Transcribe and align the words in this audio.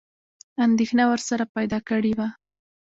انېدښنه 0.63 1.03
ورسره 1.11 1.43
پیدا 1.55 1.79
کړې 1.89 2.13
وه. 2.17 2.27